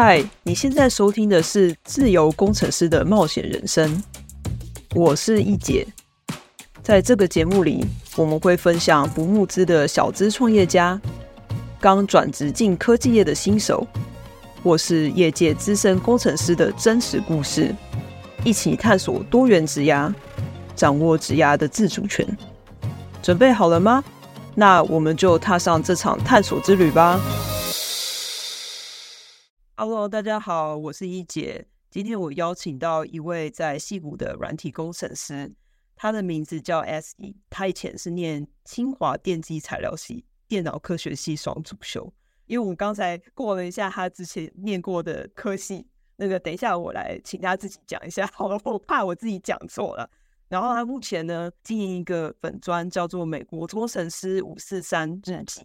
[0.00, 3.90] 嗨，你现在收听的是《自由工程师的冒险人生》，
[4.94, 5.84] 我是易姐。
[6.84, 11.00] 在这个节目里，我们会分享不募资的小资创业家、
[11.80, 13.84] 刚转职进科技业的新手，
[14.62, 17.74] 或是业界资深工程师的真实故事，
[18.44, 20.14] 一起探索多元职涯，
[20.76, 22.24] 掌握职涯的自主权。
[23.20, 24.04] 准备好了吗？
[24.54, 27.20] 那我们就踏上这场探索之旅吧。
[29.80, 31.64] Hello，大家好，我是一姐。
[31.88, 35.54] 今天我邀请到一位在戏谷的软体工程师，
[35.94, 37.36] 他的名字叫 Esli。
[37.48, 42.12] 他以前是念清华电机材料系、电脑科学系双主修。
[42.46, 45.86] 因为我们刚才过了一下他之前念过的科系，
[46.16, 50.10] 那个等一下我来请他自己讲一下，好了，我怕我自己讲错了。
[50.48, 55.64] 然后他目前呢经营一个粉专，叫做美国工程师五四三日记。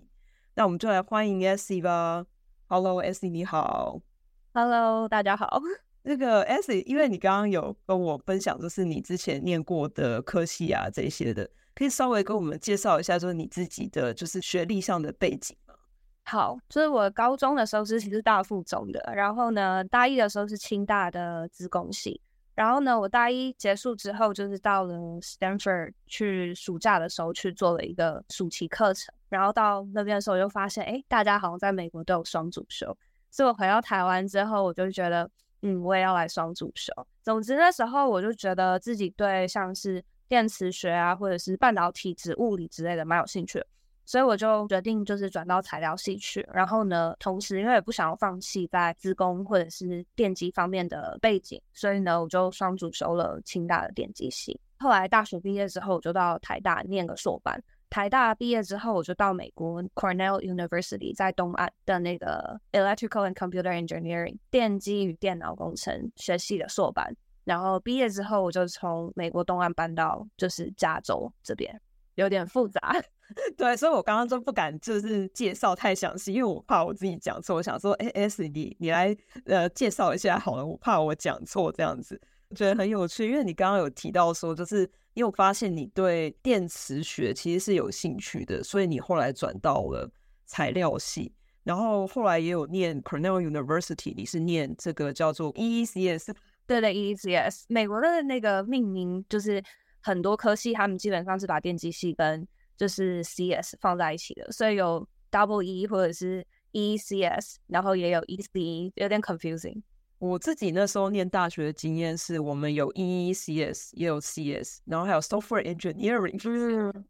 [0.53, 2.27] 那我们就来欢迎 Esli 吧。
[2.67, 4.01] Hello，Esli，你好。
[4.55, 5.59] Hello，大家好。
[6.03, 15.73] 那个 Esli，因为你刚刚有跟我分享，就是你之前念过的科系啊这些的，可以稍微跟我们介绍一下，就是你自己的就是学历上的背景吗？
[16.25, 22.21] 好，就是我高中的时候是其实大附中的，然后呢，大一的时候是清大的资工系，
[22.53, 32.95] 然后呢，我大一结束之后就是到了 Stanford 去暑假的时候去做了一个暑期课程，然后到那边的时候就发现，哎，大家好像在美国都有双主修。
[33.33, 35.27] 所以我回到台湾之后，我就觉得，
[35.63, 36.93] 嗯，我也要来双主修。
[37.23, 43.59] 总之那时候我就觉得自己对像是电磁学啊，或者是半导体质、物理之类的蛮有兴趣，
[44.05, 46.47] 所以我就决定就是转到材料系去。
[46.53, 54.61] 然后呢，同时因为也不想要放弃在资工或者是电机方面的背景，所以呢，我就双主修了清大的电机系。
[54.77, 57.59] 后来大学毕业之后，我就到台大念个硕班。
[57.93, 67.15] 台大毕业之后，我就到美国 Cornell University 在东岸的那个 Electrical and Computer Engineering 电机与电脑工程学系的硕班。
[67.43, 71.79] 然后毕业之后，我就从美国东岸搬到就是加州这边，
[72.15, 72.99] 有点复杂。
[73.55, 77.57] 对，所以我刚刚就不敢就是介绍太详细，因为我怕我自己讲错。
[77.57, 79.15] 我想说，哎，S，你你来
[79.45, 82.19] 呃介绍一下好了，我怕我讲错这样子。
[82.55, 84.89] 觉得很有趣，因为你刚刚有提到说，就是。
[85.13, 90.09] 因为我发现你对电磁学其实是有兴趣的，所以你后来转到了
[90.45, 91.31] 材料系，
[91.63, 96.33] 然后后来也有念 Cornell University，你是念这个叫做 EECS，
[96.65, 99.63] 对的 EECS，美国的那个命名就是
[100.01, 109.81] 很多科系，他们基本上是把电机系跟就是 CS 放在一起的，所以有 Double E 或者是 EECS，然后也有 E C，有点 confusing。
[110.23, 116.39] 我自己那时候念大学的经验是，我们有 EECS，也有 CS，然后还有 Software Engineering。
[116.45, 117.05] 嗯。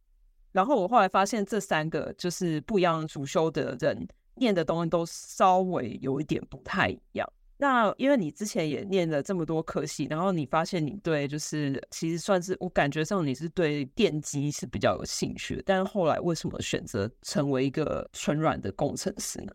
[0.51, 7.31] 然后我后来发现，这三个就是不一样主修的人念的东西都稍微有一点不太一样。
[7.57, 19.53] 那因为你之前也念了这么多科系，然后你发现你对就是其实算是我感觉上你是对电机是比较有兴趣的，但是后来为什么选择成为一个纯软的工程师呢？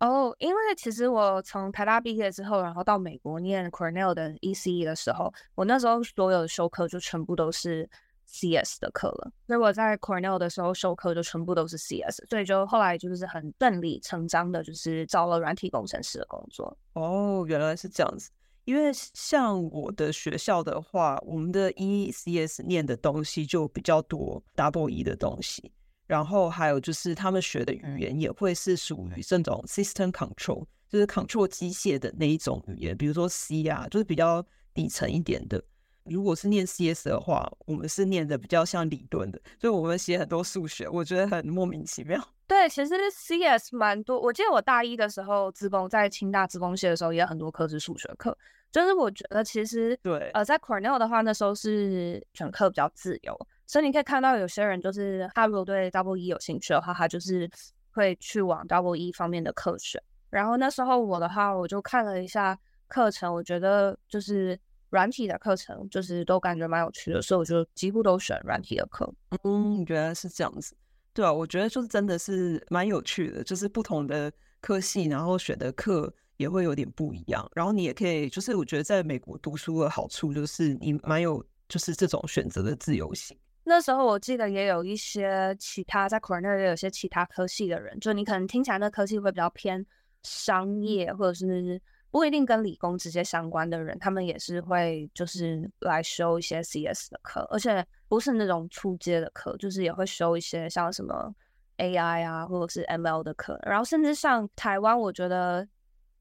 [0.00, 7.88] 哦，因为其实我从台大毕业之后，然后到美国念 Cornell 的 ECE 的时候，我那时候所有的修课就全部都是
[8.26, 9.32] CS 的课了。
[9.48, 16.76] 所以我在 Cornell 的时候修课就全部都是 CS，所以就后来就是很顺理成章的，就是找了软体工程师的工作。
[16.92, 18.30] 哦，原来是这样子。
[18.66, 25.72] 因为像我的学校的话，我们的 ECS 念的东西就比较多 Double E 的东西。
[26.08, 34.44] 然后还有就是，他们学的语言也会是属于这种 system control，就是 control 机械的那一种语言，比如说 C 啊，就是比较
[34.74, 35.62] 底层一点的。
[36.04, 42.18] 如果是念 CS 的话，我们是念的比较像理论的，所以我们写很多数学，我觉得很莫名其妙。
[42.46, 44.18] 对，其实 CS 蛮多。
[44.18, 48.34] 我记得我大一的时候，资工在清大资工系的时候，也有很多科是数学课。
[48.72, 53.38] 就是我觉得其实对，呃，在 Cornell 的话，那时候是选课比较自由。
[53.68, 57.48] 所以你可以看到，有些人就是他如果对 Double E 有兴趣的话，他就是
[57.90, 60.02] 会去往 Double E 方面的课选。
[60.30, 69.06] 然后那时候我的话，我就看了一下课程，我觉得就是软体的课程，就是都感觉蛮有趣的，所以我就几乎都选软体的课。
[69.44, 70.74] 嗯，原来是这样子。
[71.12, 74.32] 对啊，我觉得就是真的是蛮有趣的，就是不同的
[74.62, 77.46] 科系，然后选的课也会有点不一样。
[77.54, 83.36] 然后你也可以，就是我觉得在美国读书的好处就是你蛮有，就是这种选择的自由性。
[83.68, 89.84] 那时候我记得也有一些其他在 Cornell 也有些其他科系的人，就你可能听起来那科系会比较偏
[90.22, 91.80] 商业，或者是
[92.10, 101.30] 不一定跟理工直接相关的人，他们也是会就是来修一些 CS 的课，而且不是那种初阶的课，就是也会修一些像什么
[101.76, 103.60] AI 啊，或者是 ML 的课。
[103.66, 105.68] 然后甚至像台湾，我觉得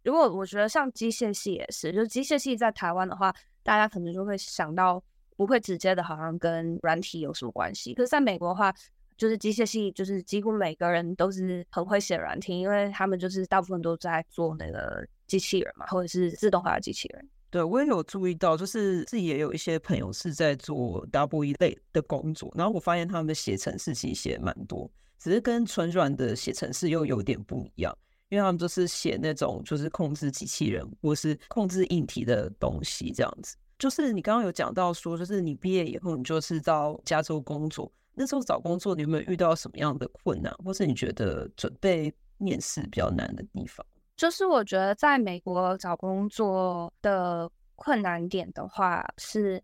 [0.03, 3.33] 如果我觉得像机械系也是，就机械系在台湾的话，
[3.63, 5.01] 大家可能就会想到。
[5.37, 7.93] 不会直接的，好像跟软体有什么关系。
[7.93, 8.73] 可是在美国的话，
[9.15, 17.29] 就是机械系，就是几乎每个人都是很会写软体，因为他们就是大部分都在做那个机器人嘛，或者是自动化的机器人。
[17.49, 27.97] 对，我也有注意到，就是自己也有一些朋友是在做 W 一类的工作，然后我发现他们的写程式其实写蛮多，只是跟纯软的写程式又有点不一样，
[28.27, 33.55] 因为他们都是写那种就是控制机器人或是控制硬体的东西这样子。
[33.79, 37.91] 就是你刚刚有讲到说，就是你毕业以后，你就是到加州工作。
[38.13, 43.85] 那时候找工作，你有没有遇到什么样的困难，或是你觉得准备面试比较难的地方？
[44.15, 49.63] 就是我觉得在美国找工作的困难点的话，是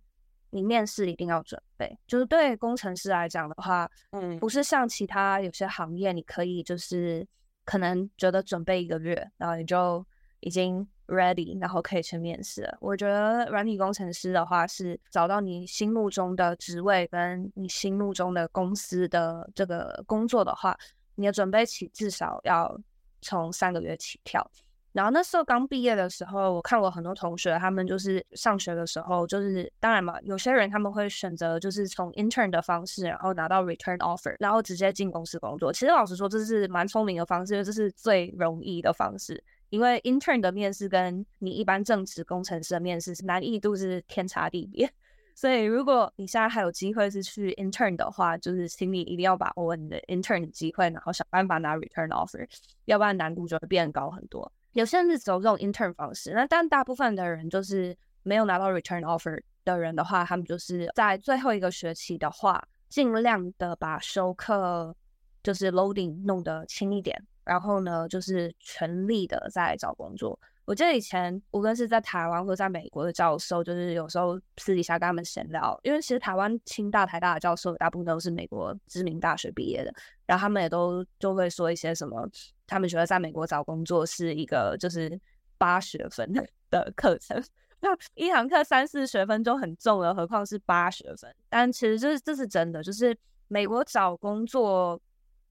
[0.51, 1.97] 你面试一定要准备。
[2.05, 7.27] 就是对工程师来讲的话，嗯，不是像其他有些行业，你可以就是
[7.65, 10.05] 可能觉得准备一个月，然后你就
[10.41, 10.87] 已经。
[11.07, 12.69] ready，然后可以去面试。
[12.79, 20.77] 我觉得软体工程师的话，是找到你心目中的职位跟你心目中的公司的这个工作的话，
[21.15, 22.79] 你的准备期至少要
[23.21, 24.49] 从三个月起跳。
[24.93, 35.73] 然后那时候刚毕业的时候，我看过很多同学，他们就是上学的时候，就是当然嘛，有些人他们会选择就是从 intern 的方式，然后拿到 return offer，然后直接进公司工作。
[35.73, 39.43] 其实老实说，这是蛮聪明的方式，这是最容易的方式。
[39.73, 44.87] 因为 intern 的面试跟你一般正职工程师的面试是难易度是天差地别，
[45.33, 52.47] 所以如果你现在还有机会是去 intern 的话，就是请你一定要把握你的 intern 的机会，然后想办法拿 return offer，
[52.85, 54.51] 要不然难度就会变高很多。
[54.73, 64.95] 有些人是走这种 intern 方式，那但大部分的人就是没有拿到 return offer 的人的话，他们就是在最后一个学期的话，尽量的把修课
[65.41, 67.19] 就是 loading 弄得轻一点。
[67.43, 70.39] 然后呢，就是全力的在找工作。
[70.65, 79.93] 我记得以前无论是在台湾或在美国的教授，就是有时候私底下跟他们闲聊，因为其实台湾清大、台大的教授大部分都是美国知名大学毕业的，
[80.25, 82.25] 然后他们也都就会说一些什么，
[82.65, 85.19] 他们觉得在美国找工作是一个就是
[85.57, 86.31] 八学分
[86.69, 87.43] 的 课程，
[87.81, 91.35] 那一堂课三四学分就很重了，何况是八学分。
[91.49, 93.13] 但其实这是这是真的，就是
[93.49, 94.97] 美国找工作。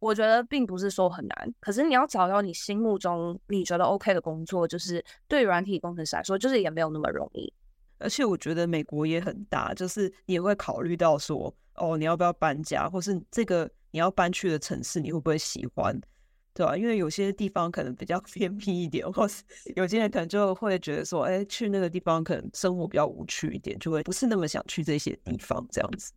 [0.02, 7.52] 我觉得并不是说很难，可是你要找到你心目中你觉得 OK 的工作，就是对软体工程师来说，就是也没有那么容易。
[7.98, 15.96] 而且我觉得美国也很大，就是你也会考虑到说，哦，你要不要搬家，或是这个你要搬去的城市你会不会喜欢，
[16.52, 16.76] 对吧？
[16.76, 19.44] 因为有些地方可能比较 偏僻一点，或是
[19.76, 26.12] 有些人可能就会觉得说，哎，去那个地方可能生活比较无趣一点，就会不是那么想去这些地方这样子。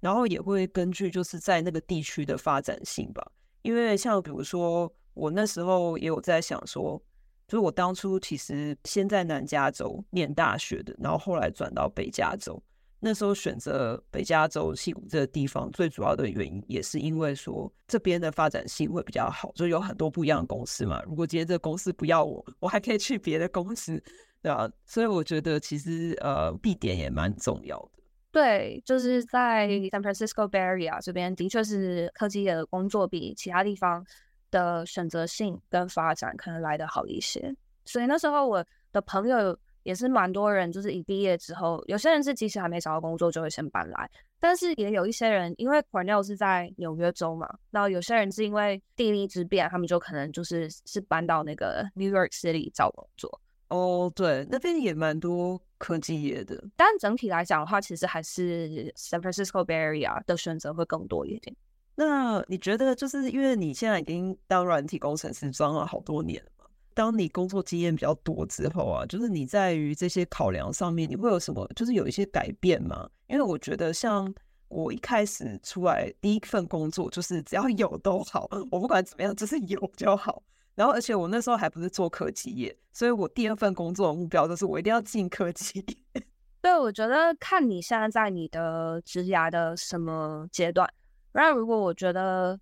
[0.00, 3.30] 然后也会根据就是在那个地区的发展性吧，
[3.62, 7.02] 因为像比如说我那时候也有在想说，
[7.46, 12.62] 就是我当初其实先在南加州念大学的，然后后来转到北加州。
[13.00, 21.00] 那时候选择北加州西谷这个地方，最主要的原因也是因为说这边的发展性会比较好，就有很多不一样的公司嘛。
[21.04, 24.02] 如果今天这个公司不要我，我还可以去别的公司，
[24.42, 24.68] 对吧？
[24.84, 27.97] 所以我觉得其实呃，地点也蛮重要的。
[28.30, 34.04] 对，就是在 San Francisco Bay Area 这边，的确是科技业的工作比其他地方
[34.50, 37.54] 的选择性跟发展可能来得好一些。
[37.84, 53.40] 所以那时候我的朋友也是蛮多人，就是一毕业之后，有些人是即使还没找到工作就会先搬来，但是也有一些人，因为 Cornell 是在纽约州嘛，然后有些人是因为地利之便，他们就可能就是是搬到那个 New York City 找工作。
[53.68, 61.54] 哦，对，那边也蛮多科技业的，但整体来讲的话，其实还是 San Francisco Bay Area 的选择会更多一点。
[61.94, 66.66] 那你觉得，就是因为你现在已经当软体工程师装了好多年了嘛？
[66.94, 73.08] 当你工作经验比较多之后啊，就是你在于这些考量上面，你会有什么，就是有一些改变吗？
[73.28, 74.32] 因为我觉得，像
[74.68, 80.42] 我一开始出来第一份工作，就是只要有都好， 我不管怎么样，就是有就好。
[80.78, 86.22] 然后，而且我那时候还不是做科技业，所以我第二份工作的目标就是我一定要进科技业。
[86.62, 90.88] 对，我觉得看你现在在你的职涯的什么阶段。
[91.32, 92.56] 那如果我觉得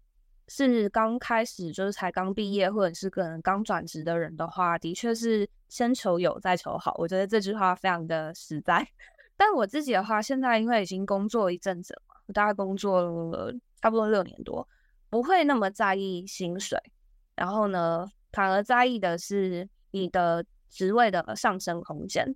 [0.49, 6.95] 是刚开始就是才刚毕业或者是可能刚转职的人的话，的确是先求有再求好。
[6.97, 8.89] 我觉得这句话非常的实在。
[9.37, 14.67] 但我自己的话，现在因为已经工作一阵子了，我大概工作了差不多六年多，
[15.11, 16.79] 不会那么在意薪水。
[17.37, 22.35] 然后呢，反而在意的是你的职位的上升空间。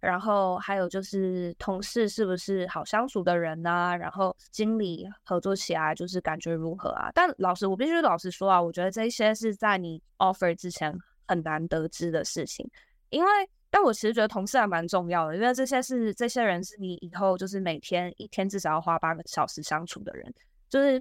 [0.00, 3.94] 然后还有就是同事是不是好相处的人啊？
[3.94, 7.10] 然后经理合作起来就是感觉如何啊？
[7.14, 12.68] 但老实，我必须老实说啊，我觉得这些是在你 offer 之前很难得知的事情，
[13.10, 13.30] 因为。
[13.72, 20.34] 但我其实觉得同事还蛮重要的，因为这些是这些人是你以后就是每天一天至少要花八个小时相处的人。
[20.68, 21.00] 就是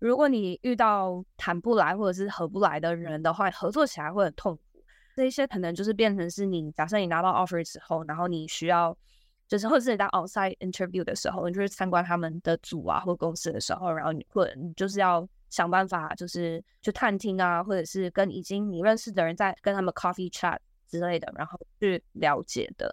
[0.00, 4.62] 如果你遇到谈不来或者是合不来的人的话，合作起来会很痛苦。
[5.14, 8.96] 这一些可能就是变成是你假设你拿到 offer 之后，然后你需要
[9.46, 20.58] 就是或者是你在 outside interview 的时候，你就是参观他们的组啊或公司的时候，然后你或者你就是要想办法就是去探听啊，或者是跟已经你认识的人在跟他们 coffee chat。
[20.90, 22.92] 之类的，然后去了解的。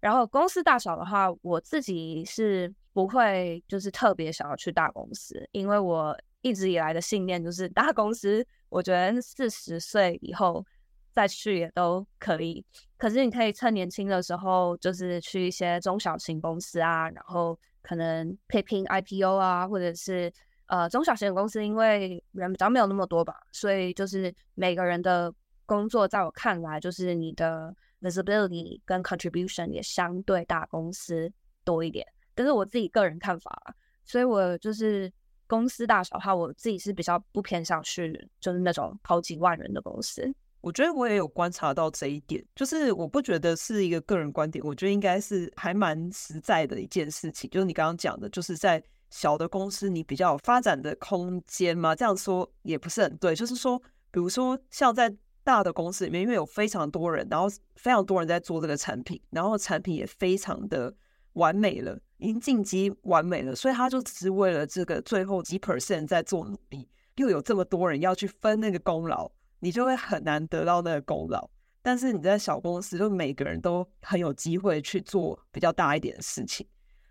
[0.00, 10.64] 然后公司大小的话，我自己是不会就是特别想要去大公司，因为我一直以来的信念就是大公司，我觉得四十岁以后
[11.10, 12.64] 再去也都可以。
[12.96, 20.32] 可是你可以趁年轻的时候，就是去一些中小型公司啊，然后可能可以拼 IPO 啊，或者是
[20.66, 25.34] 呃中小型的公司，因为人比较没有那么多吧，所以就是每个人的。
[25.66, 31.32] 工作在我看来，就是你的 visibility 跟 contribution 也相对大公司
[31.64, 33.74] 多一点，但是我自己个人看法，
[34.04, 35.10] 所以我就是
[35.46, 40.34] 公司大小的话，我自己是比较不偏向去就是那种好几万人的公司。
[40.60, 47.50] 我觉得我也有观察到这一点，就是我不觉得是一个个人观点，我觉得应该是还蛮实在的一件事情。
[47.50, 53.36] 就是你刚刚讲的，就是在小的公司你比较有发展的空间嘛，这样说也不是很对。
[53.36, 53.78] 就是说，
[54.10, 57.46] 比如说像在大的公司里面，因为有非常多人，然后
[57.76, 60.94] 非常多人在做这个产品，然后产品也非常的
[61.34, 71.48] 完美了，已经晋级完美了，所以他就只是为了这个最后几 percent 在做努力，又有这么多人要去分那个功劳，你就会很难得到那个功劳。
[71.82, 76.66] 但是你在小公司，就每个人都很有机会去做比较大一点的事情，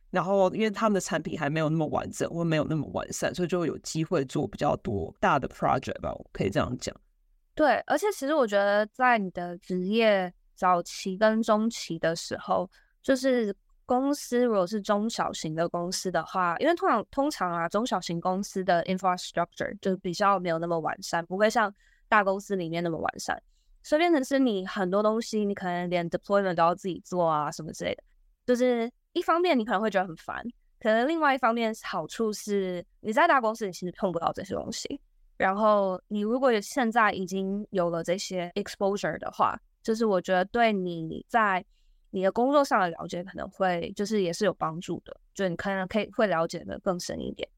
[0.09, 6.95] 然后因为他们的产品还没有那么完整，或没有那么完善，所以就有机会做比较多大的 project 吧，我可以这样讲。
[7.53, 12.67] 对，而且其实我觉得，在你的职业早期跟中期的时候，
[13.03, 21.73] 就是公司如果是中小型的公司的话，因为通常通常啊，中小型公司的 infrastructure 就比较没有那么完善，不会像
[22.07, 23.41] 大公司里面那么完善，
[23.81, 28.03] 所以变成是你很多东西，你可能连 deployment 都要自己做啊，什么之类的。
[28.45, 30.43] 就是一方面你可能会觉得很烦，
[30.79, 34.99] 可能另外一方面好处是你在大公司你其实碰不到这些东西。
[35.37, 41.65] 然后你如果现在已经有了这些 exposure 的话，就是我觉得对你在
[42.13, 47.49] 你的工作上的了解可能会就是也是有帮助的，就你可能可以会了解的更深一点。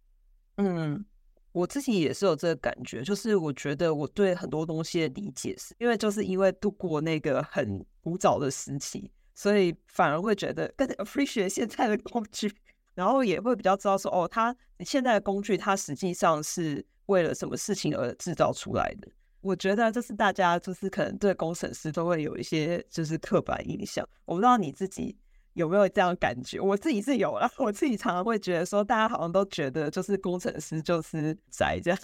[0.58, 1.06] 嗯，
[1.52, 12.52] 我自己也是有这个感觉，就是我觉得我对很多东西的理解是因为就是因为度过那个很古早的时期，所以反而会觉得更 appreciate 现在的工具，
[12.94, 16.86] 然后也会比较知道说哦，它现在的工具它实际上是。
[17.08, 19.08] 为了什么事情而制造出来的？
[19.46, 24.04] 我觉得就是大家就是可能对工程师都会有一些就是刻板印象。
[24.26, 25.16] 我不知道你自己
[25.54, 26.60] 有没有这样感觉？
[26.60, 32.00] 我自己是有啦，我自己常常会觉得说，大家好像都觉得就是工程师就是宅这样。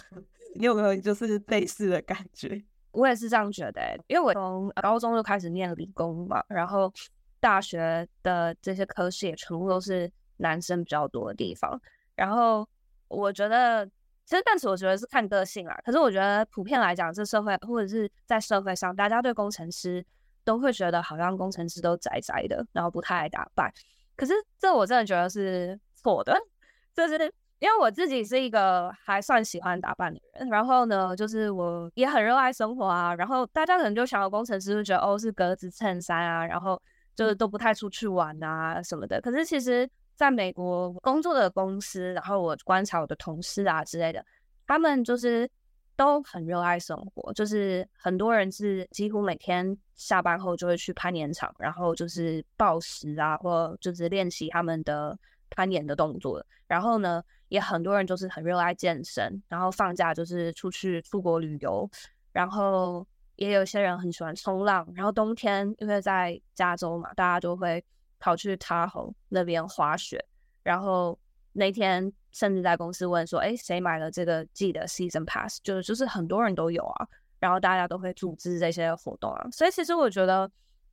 [0.54, 2.62] 你有没有就是类似的感觉？
[2.92, 6.92] 我也是这样觉得，因为我从高中就开始念理工嘛，然后
[7.40, 11.80] 大学的这些科系也全部都是男生比较多的地方，
[12.14, 12.64] 然后
[13.08, 13.90] 我觉得。
[14.24, 15.78] 其实，但是我觉得是看个性啦。
[15.84, 20.04] 可是我觉得普遍来讲，这社会或者是在社会上，大家对工程师
[20.44, 23.70] 都会觉得好像工程师都宅宅的，然后不太爱打扮。
[24.16, 26.34] 可是这我真的觉得是错的，
[26.94, 27.14] 就是
[27.58, 33.14] 因为我自己是一个还算喜欢打扮的人，然后呢，就是我也很热爱生活啊。
[33.16, 36.80] 然后大家可能就想到工程师就觉得哦是格子衬衫啊，然后
[37.14, 39.20] 就是都不太出去玩啊什么的。
[39.20, 39.88] 可是其实。
[40.22, 44.24] 在美国工作的公司，然后我观察我的同事啊之类的，
[44.68, 45.50] 他们就是
[45.96, 55.18] 都很热爱生活，就是很多人是几乎每天下班后就会去攀岩场，然后就是暴食啊，或就是练习他们的
[55.50, 56.40] 攀岩的动作。
[56.68, 61.90] 然后呢，也很多人就是很热爱健身，然后放假就是出去出国旅游，
[62.30, 67.84] 然后也有些人很喜欢冲浪，然后冬天因为在加州嘛，大家就会。
[68.22, 70.24] 跑去 Tahoe 那边滑雪，
[70.62, 71.18] 然后
[71.52, 75.60] 那天甚至在公司问说，哎，谁买了这个季的 Season Pass？
[75.64, 77.08] 就是就是很多人都有啊，
[77.40, 79.48] 然后大家都会组织这些活动啊。
[79.50, 80.48] 所以其实我觉得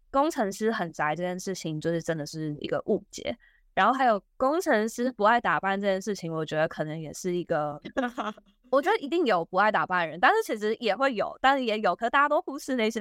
[0.10, 3.38] 工程师很宅这件事情，就是真的是一个误解。
[3.76, 7.80] 然后还有工程师不爱打扮这件事情，我觉得可能也是一个，
[8.72, 13.00] 我觉得一定有不爱打扮的人，但是其实也会有，但是也有，可是大家都忽视那些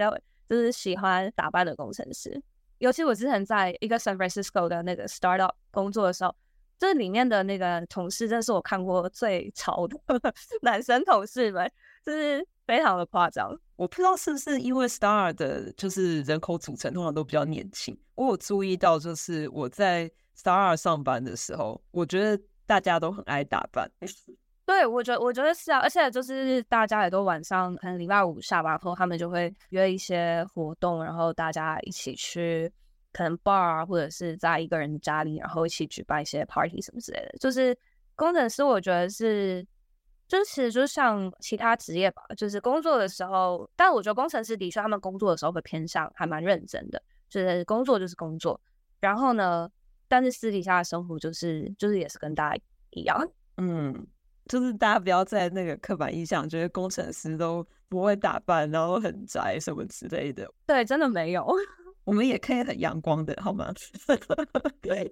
[0.48, 2.40] 就是喜欢打扮的工程师。
[2.78, 6.34] 尤其我之前在一个 San Francisco 的那个 startup 工作的时候，
[6.78, 9.96] 这里面的那个同事，真是我看过最潮的
[10.62, 11.70] 男生同事们，
[12.04, 13.52] 就是非常的夸张。
[13.76, 17.96] 我不知道是不是因为 Star 的，就是人口组成通常都比较年轻。
[18.14, 23.90] 我有注意到，就是我在 Star 上班的时候，我觉得大家都很爱打扮。
[24.68, 32.70] 对，我觉得我觉得是啊，而且就是大家也都晚上可能礼拜五下班后，他们就会约一些活动，然后大家一起去
[33.10, 37.38] 可能 bar，或者是在一个人家里，然后一起举办一些 party 什么之类的。
[37.40, 37.74] 就是
[38.14, 39.66] 工程师，我觉得是，
[40.28, 48.60] 就是其实就像其他职业吧，就是工作的时候，但我觉得工程师的确他们工作的时候会偏向还蛮认真的，就是工作就是工作，
[49.00, 49.66] 然后呢，
[50.08, 54.06] 但是私底下的生活就是就是也是跟大家一样，嗯。
[54.48, 60.50] 就是大家不要在那个刻板印象，觉得工程师都不会打扮，然后很宅什么之类的。
[60.66, 61.46] 对，真的没有，
[62.04, 63.72] 我们也可以很阳光的，好吗？
[64.80, 65.10] 对。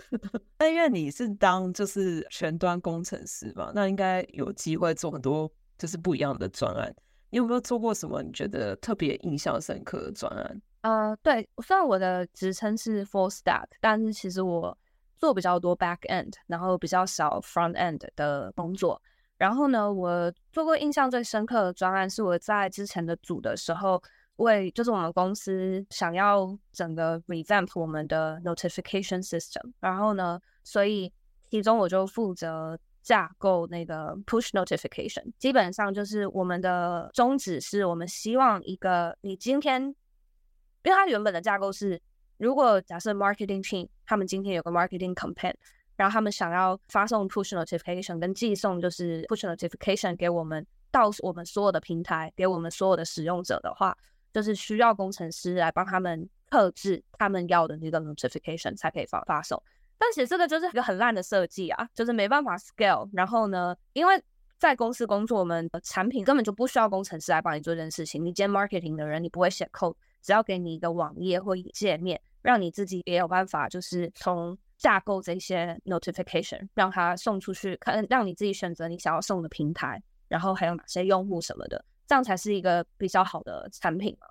[0.56, 6.94] 但因为你是当就是全端工程师嘛，那应该有机会做很多就是不一样的专案。
[7.28, 10.62] 你有没有做过什么你觉得特别印象深刻的专案？
[10.82, 14.76] 呃，对，虽然我的职称是 Full Stack，但是其实我
[15.18, 19.02] 做比较多 Back End，然后比较少 Front End 的工作。
[19.38, 24.02] 然后呢，我做过印象最深刻的专案是我在之前的组的时候，
[24.36, 29.72] 为就是我们公司想要整个 revamp 我们的 notification system。
[29.80, 31.12] 然后呢，所以
[31.50, 35.30] 其中我就负责架构那个 push notification。
[35.38, 42.00] 基本上就是我们的宗旨是我们希望一个你今天，因为它原本的架构是，
[42.38, 45.52] 如果假设 marketing team 他们今天有个 marketing campaign。
[45.96, 53.96] 然后他们想要发送 push notification 跟寄送就是 push notification 给我们到我们所有的平台，给我们所有的使用者的话，
[54.32, 59.60] 就是需要工程师来帮他们特制他们要的那个 notification 才可以发发送。
[59.98, 63.08] 但其实这个就是一个很烂的设计啊，就是没办法 scale。
[63.14, 64.22] 然后呢，因为
[64.58, 68.22] 在公司工作，我们的产品根本就不需要工程师来帮你做这件事情。
[68.22, 84.26] 你兼 marketing 的人，你不会写 code，只要给你一个网页或界面，让你自己也有办法，就是从架构这些 notification，让它送出去，看让你自己选择你想要送的平台，然后还有哪些用户什么的，这样才是一个比较好的产品嘛。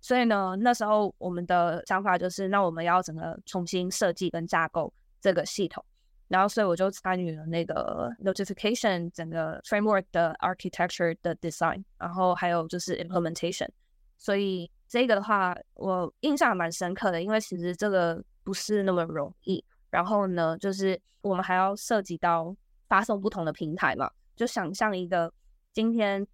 [0.00, 5.84] 所以呢，那时候我们的想法就是，那我们要整个重新设计跟架构这个系统，
[6.28, 13.68] 然后所以我就参与了那个 notification 整个 framework 的 architecture 的 design，然后还有就是 implementation。
[14.16, 19.62] 所以这个的话，我印象蛮深刻的，因为其实这个不是那么容易。
[19.90, 22.54] 然后呢，就是我们还要涉及到
[22.88, 25.32] 发送不同的平台嘛，就想象一个
[25.72, 26.26] 今天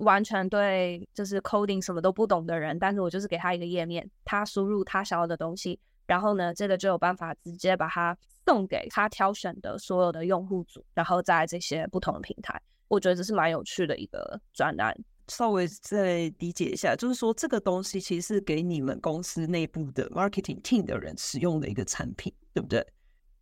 [0.00, 14.96] 完全对就是 coding 什么都不懂的人，但是我就是给他一个页面，他输入他想要的东西，然后呢，这个就有办法直接把它送给他挑选的所有的用户组，然后在这些不同的平台，我觉得这是蛮有趣的一个专案。
[15.28, 22.86] 稍微再理解一下，就是说这个东西其实是给你们公司内部的 marketing team 的人使用的一个产品，对不对？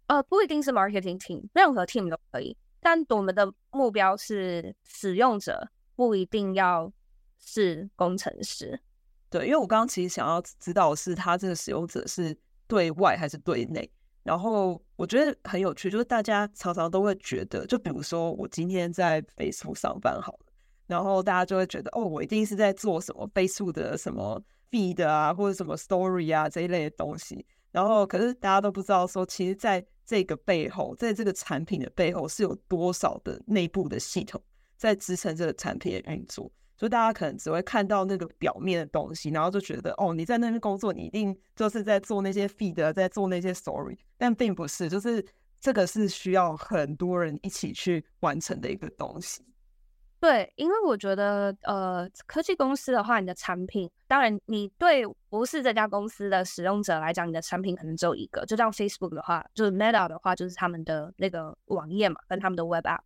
[0.08, 2.56] 呃，不一定是 marketing team，任何 team 都可以。
[2.80, 6.92] 但我们的目标是使用者，不一定要
[7.38, 8.80] 是工程师。
[9.28, 12.36] 对，因为我刚刚其实想要知道的是他这个使用者是
[12.68, 13.90] 对外还是对内。
[14.22, 20.45] 然后我觉得很有趣，就是大家常常都会觉得，就比如说我今天在 Facebook 上班好了。
[20.86, 27.44] 然后大家就会觉得，哦，我一定是在做什么倍速的什么 feed 啊，或者什么 story 啊这一类的东西。
[27.72, 34.42] 然后，可是大家都不知道说，其实在这个背后，在这个产品的背后，是有多少的内部的系统
[34.76, 36.50] 在支撑这个产品的运作。
[36.78, 43.96] 所以大家可能只会看到那个表面的东西，然后就觉得，哦，你在那边工作，你一定就是在做那些 feed，在做那些 story。
[44.18, 45.24] 但并不是，就是
[45.58, 49.42] 这个是需要很多人一起去完成的一个东西。
[50.18, 58.44] 对，因为我觉得，呃，科技公司的话，你的产品，当然，你对不是这家公司的使用者来讲，你的产品可能只有一个。
[58.46, 63.00] 就像 Facebook 的话，就是 Meta 的话，就是他们的那个网页嘛，跟他们的 Web App。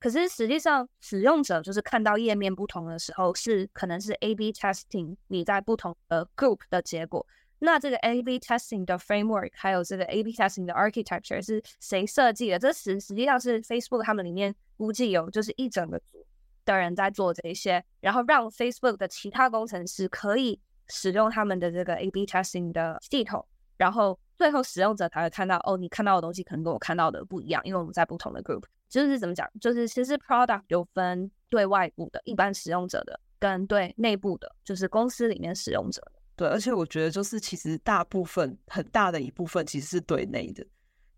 [0.00, 7.24] 可是实际上，使用者就是看到页面不同的时候，是可能是 A/B testing 你在不同的 group 的结果。
[7.60, 12.58] 那这个 A/B testing 的 framework 还有这个 A/B testing 的 architecture 是谁设计的？
[12.58, 16.26] 这实实际上是 Facebook 他们里面估计有就是一整个组
[16.72, 28.64] 的人在做这一些，然后让 Facebook 的其他工程师可以使用他们的这个 A/B testing 的系统，然后最后使用者才会看到哦，你看到的东西可能跟我看到的不一样，因为我们在不同的 group。
[28.88, 29.48] 就是怎么讲？
[29.60, 36.02] 就是其实 product 有分对外部的一般使用者的，跟对内部的，就是公司里面使用者。
[36.34, 40.66] 对，而且我觉得就是其实大部分很大的一部分其实是对内的，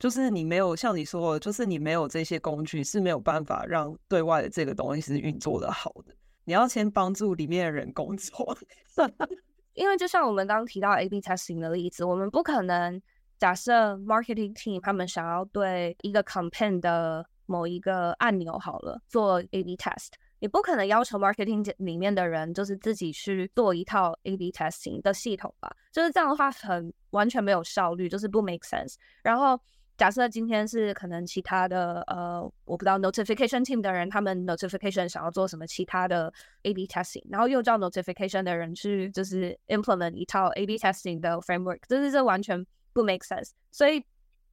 [0.02, 6.12] 就是你没有像你说的，就是你没有这些工具是没有办法让对外的这个东西是运作的好的。
[6.42, 8.58] 你要先帮助里面的人工作，
[9.74, 13.00] 因为就像我们刚刚提到 A/B testing 的例子，我们不可能
[13.38, 20.08] 假设 marketing team 他们想要对一个 campaign 的某一个按钮好了做 A/B test。
[20.40, 25.72] 你不可能要求 marketing 里面的人就是自己去做一套 A/B testing 的系统吧？
[25.92, 28.96] 就是这样的话，很完全没有效率，就是不 make sense。
[29.22, 29.56] 然后
[30.02, 36.32] 假设今天是可能其他的呃，我不知道 notification team 的人，他们 notification 想要做什么其他的
[36.64, 43.50] A/B testing，然后又叫 notification 的人去就是 implement 一套 A/B testing 的 framework，就是这完全不 make sense。
[43.70, 44.04] 所以。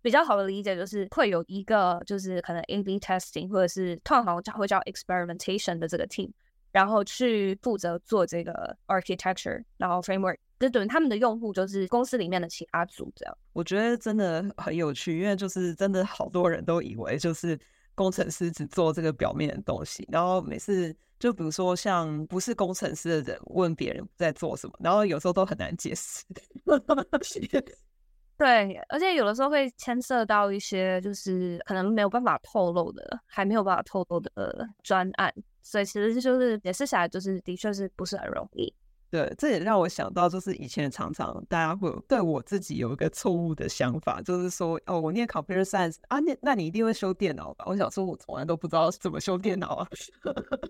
[0.01, 6.31] 比较好的理解就是会有一个就是可能 A/B testing 或者是通常会叫 experimentation 的这个 team，
[6.71, 13.37] 然后去负责做这个 architecture，然后 framework，就等于他们的用户就是公司里面的其他组这样。
[13.53, 17.57] 我觉得真的很有趣，因为就是真的好多人都以为就是
[17.95, 26.23] 工程师只做这个表面的东西，然后每次就比如说像不是工程师的人问别人在做什么，然后有时候都很难解释。
[28.37, 38.73] 对，而且有的时候会牵涉到一些就是可能没有办法透露的，还没有办法透露的专案，所以其实就是解释起来就是的确是不是很容易。
[39.11, 47.65] 对，这也让我想到，就是以前常常大家会对我自己有一个错误的想法，就是说哦，我念 computer science 啊，那那你一定会修电脑吧？
[47.67, 49.87] 我想说，我从来都不知道怎么修电脑啊。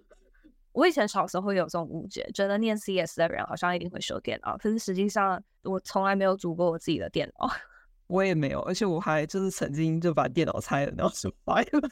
[0.72, 7.50] 我以前小时候会有这种误解，觉得念 CS 的人好像一定会修电脑，可是实际上我从来没有组过我自己的电脑。
[8.08, 11.90] 我也没有，而且我还就是曾经就把电脑拆了，然后就 坏了。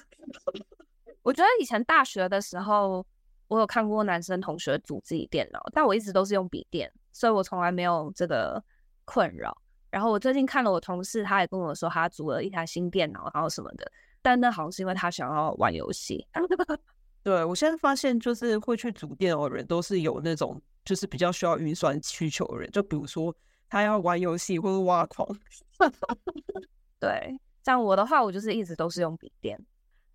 [1.24, 3.06] 我觉得以前大学的时候，
[3.48, 8.62] 我有看过男生同学组自己电脑，但我一直都是用笔电，所以我从来没有这个
[9.06, 9.58] 困扰。
[9.90, 13.90] 然后我最近看了我同事，他也跟我说他组了一台新电脑，然后什么的，
[14.22, 16.28] 但那好像是因为他想要玩游戏。
[17.24, 22.70] 对，我现在发现，就是会去组电脑的人，都是有那种就是比较需要运算需求的人。
[22.72, 23.36] 就比如说，
[23.70, 25.28] 他要玩游戏或者挖矿。
[27.00, 29.60] 对，像我的话，我就是一直都是用笔电。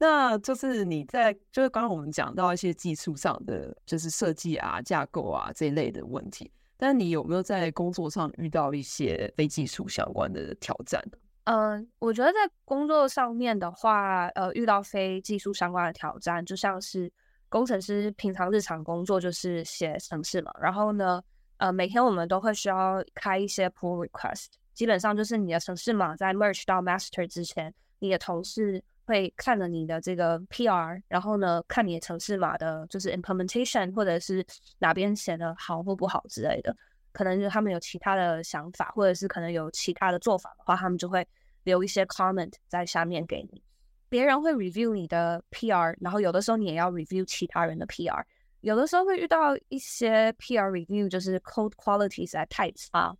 [0.02, 6.50] 那就是你在，就是刚刚我们讲到一些技术上的，就是设计啊、架构啊这一类的问题。
[6.76, 11.00] 但你有没有在工作上遇到一些非技术相关的挑战？
[11.44, 17.08] 嗯、我觉得在工作上面的话，呃，遇到非技术相关的挑战，就像是
[17.48, 21.22] 工程师平常日常工作就是写程式嘛，然后呢，
[21.58, 34.44] 呃，每天我们都会需要开一些 pull request，基本上就是你的程式码在 merge 到 master 之前，你的同事会看了你的这个 PR，然后呢，看你的城市码的就是 implementation 或者是
[34.78, 36.76] 哪边写的好或不好之类的。
[37.12, 41.26] 可能就他们有其他的想法，或者是可能有其他的做法的话，他们就会
[41.64, 43.62] 留一些 comment 在下面给你。
[44.08, 48.24] 别人会 review 你的 PR，然后有的时候你也要 review 其他人的 PR。
[48.60, 53.14] 有的时候会遇到一些 PR review 就是 code quality 实在太差，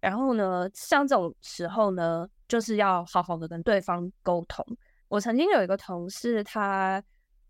[0.00, 4.64] 然后呢，像这种时候呢，就是要好好的跟对方沟通。
[5.12, 7.02] 我曾经有一个同事，他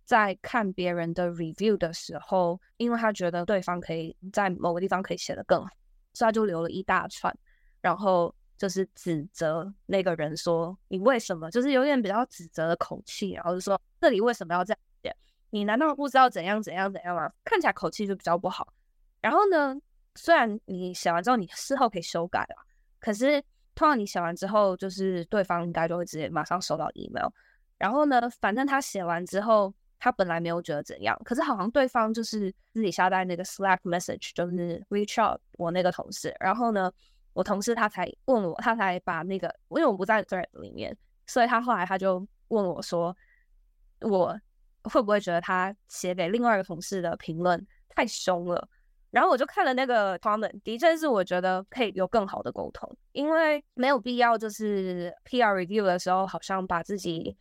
[0.04, 5.70] 在看别人的 review 的时候，因为他觉得对方可以在某个地方可以写得更好。
[6.12, 7.32] 所以他就留了一大串，
[7.80, 15.16] 然后就是指责那个人说：“你为什么？”就是有点比较指责的口气，然后就说：“这里为什么要这样写？
[15.50, 18.66] 你难道不知道怎样怎样怎样吗？”看起来口气就比较不好。
[19.20, 19.80] 然后呢，
[20.16, 22.56] 虽然你写完之后你事后可以修改了，
[22.98, 23.40] 可是
[23.76, 27.28] 通常你写完之后，就是对方应该就会直接马上收到 email。
[27.82, 29.74] 然后呢，反正他写完之后。
[30.04, 36.92] 他本来没有觉得怎样，可是好像对方就是自己下在那个 Slack message，就是 reach out 我那个同事，然后呢，
[37.34, 40.92] 我同事他才问我，他才把那个，因为我不在 thread 里面，
[41.28, 43.16] 所以他后来他就问我说，
[44.00, 44.36] 我
[44.82, 48.68] 会不会觉得他写给另外一个同事的评论太凶了？
[49.12, 57.36] 然后我就看了那个 comment，的确是我觉得可以有更好的沟通，因为没有必要就是 PR review 的时候，好像把自己。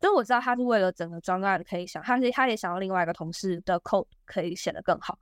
[0.00, 5.18] 所以我知道他是为了整个专案可以想，他是他也想要另外一个同事的 code 可以写得更好。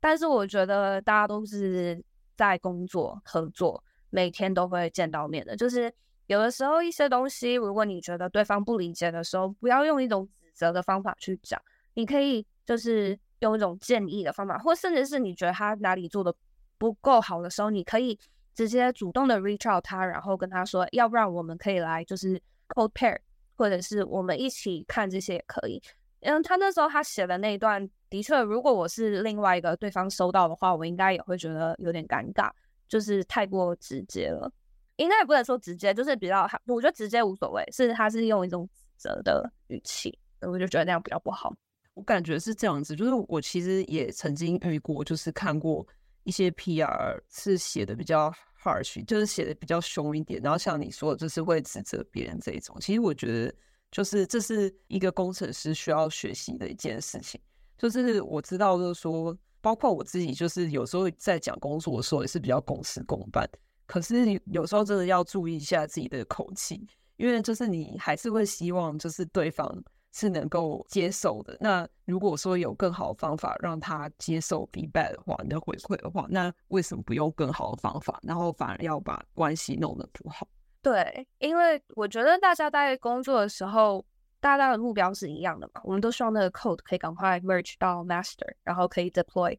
[0.00, 2.02] 但是我觉得大家都是
[2.36, 5.54] 在工作合作，每天都会见到面的。
[5.54, 5.92] 就是
[6.26, 11.60] 有的时候一些东西，如果你觉得对方不理解的时候，不要用一种指责的方法去讲，
[11.94, 16.34] 你可以就是用一种建议的方法，或甚至是你觉得他哪里做的
[16.78, 18.18] 不够好的时候，你可以
[18.54, 23.18] 直接主动的 reach out 他，然后跟他说，要不然我们可以来就是 code pair，
[23.62, 25.80] 或者是我们一起看这些也可以。
[26.18, 32.50] 因为他那时候他写的那一段，的确，如果我是另外一个对方收到的话，我应该也会觉得有点尴尬，
[32.88, 34.52] 就是太过直接了。
[34.96, 41.54] 应该也不能说直接，就是比较，我觉得直接无所谓，是他是用一种指责的语气，我就觉得那样比较不好。
[41.94, 45.86] 我感觉是这样子，就是我其实也曾经遇过，就是看过
[46.24, 52.76] 一些 PR 是写的比较 harsh，就是写的比较凶一点，然后像你说的，就是会指责别人这一种。
[52.80, 53.54] 其实我觉得。
[53.94, 57.38] 就是这是一个工程师需要学习的一件事情。
[57.76, 63.46] 就是我知道，就是说，包括我自己，就是有时候在讲工作的时候也是比较公事公办。
[63.84, 69.70] 可是有时候真的要注意一下自己的口气，因为就是你还是会希望就是对方
[70.12, 71.56] 是能够接受的。
[71.60, 80.46] 那如果说有更好的方法让他接受 feedback 的话，你的回馈的话，那为什么不用更好的方法，然后反而要把关系弄得不好？
[80.82, 84.04] 对，因为我觉得大家在工作的时候，
[84.40, 85.80] 大家的目标是一样的嘛。
[85.84, 89.56] 我们都希望那个 code 可以赶快 merge 到 master，然后可以 deploy，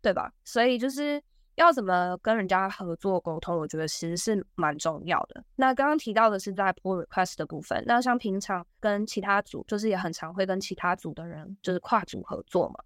[0.00, 0.32] 对吧？
[0.44, 1.22] 所以就是
[1.56, 5.44] 要怎么跟人家合作沟通，我觉得其实是蛮重要的。
[5.56, 12.76] 那刚刚提到的是在 pull request 的部分，那像平常跟其他组，就是也很常会跟其他组的人就是跨组合作嘛。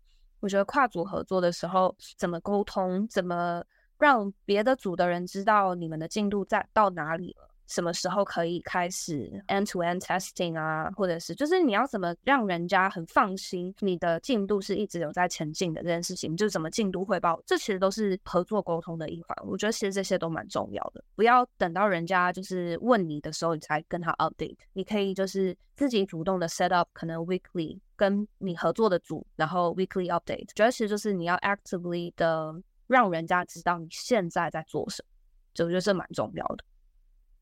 [0.41, 3.65] 我觉得跨组合作的时候，怎么沟通，怎么
[3.99, 7.49] 让别的组的人知道你们的进度在到哪里了。
[7.67, 10.91] 什么时候可以开始 end-to-end testing 啊？
[10.97, 19.37] 或者是就是你要怎么让人家很放心，你的进度是一直有在前进的这件事情，就是怎么进度汇报，这其实都是合作沟通的一环。
[19.45, 24.57] 我觉得其实这些都蛮重要的，不要等到人家就是问你的时候，你才跟他 update。
[24.73, 30.49] 你可以就是自己主动的 set up 可能 weekly 跟你合作的组，然后 weekly update。
[30.55, 32.55] 主要其实就是你要 actively 的
[32.87, 35.09] 让人家知道你现在在做什么，
[35.55, 36.65] 就我觉得这蛮重要的。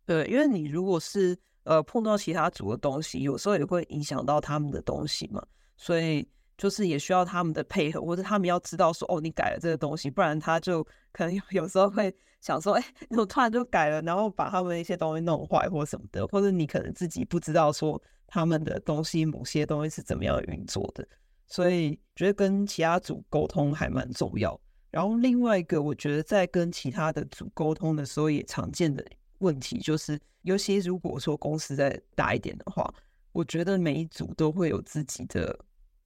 [0.07, 5.43] 对，因为你如果是呃碰到其他组的东西，有时候也会影响到他们的东西嘛，
[5.77, 21.07] 所以就是也需要他们的配合，或者他们要知道说哦，你改了这个东西，不然他就可能有 有时候会想说，哎，我突然就改了，然后把他们一些东西弄坏或什么的，或者你可能自己不知道说他们的东西某些东西是怎么样运作的，
[21.47, 24.61] 所以觉得跟其他组沟通还蛮重要。
[24.91, 29.05] 然后另外一个，我觉得在跟其他的组沟通的时候，也常见的。
[29.45, 32.93] 问题就是，尤其如果说公司再大一点的话，
[33.33, 35.59] 我觉得每一组都会有自己的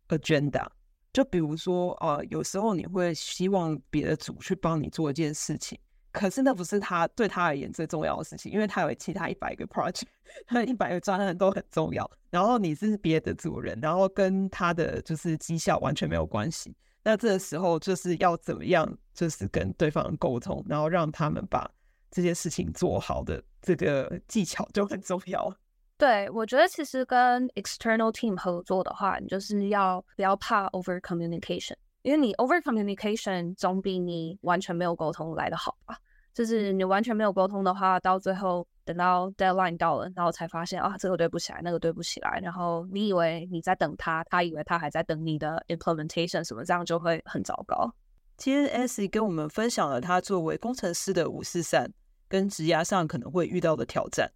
[0.08, 0.66] agenda。
[1.12, 5.78] 就比如说，呃，有时候你会希望别的组去帮你做一件事情，
[6.12, 10.02] 可是那不是他对他而言最重要的事情，因为他有其他一百个 project，
[10.46, 12.08] 他一百个专案都很重要。
[12.30, 16.76] 然后你是别的组人，然后跟他的就是绩效完全没有关系。
[17.02, 21.68] 那这个时候就是要怎么样，就是跟对方沟通，然后让他们把。
[22.10, 25.52] 这件事情做好的这个技巧就很重要。
[25.96, 35.98] 对，我觉得其实跟 external team 合作的话，你就是要不要怕 over communication，因为你 over communication 总比你完全没有沟通来得好吧？
[36.32, 47.92] 就是你完全没有沟通的话，到最后等到 deadline 到了，然后才发现啊，这个对不起来，那个对不起来，然后你以为你在等他，他以为他还在等你的 implementation 什么，这样就会很糟糕。
[48.38, 51.92] 今天 S 跟我们分享了他作为工程师的五四三
[52.28, 54.30] 跟职涯上可能会遇到的挑战。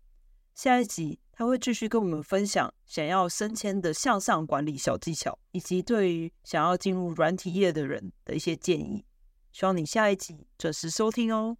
[0.57, 9.05] 下一集他会继续跟我们分享想要升迁的向上管理小技巧，以及对于想要进入软体业的人的一些建议。
[9.53, 11.57] 希望你下一集准时收听哦。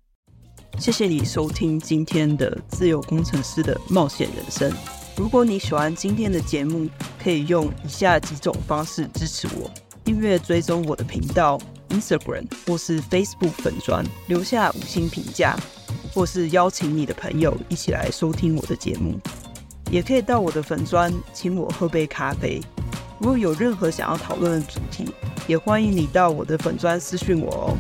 [0.81, 4.69] 谢谢你收听今天的自由工程师的冒险人生。
[5.17, 6.91] 如果你喜欢今天的节目，
[7.23, 9.71] 可以用以下几种方式支持我：
[10.03, 11.57] 订阅追踪我的频道。
[11.93, 15.57] Instagram 或是 Facebook 粉砖留下五星评价，
[16.13, 19.19] 或是邀请你的朋友一起来收听我的节目，
[19.91, 22.61] 也可以到我的粉砖请我喝杯咖啡。
[23.19, 25.05] 如果有任何想要讨论的主题，
[25.47, 27.77] 也欢迎你到我的粉砖私讯我哦。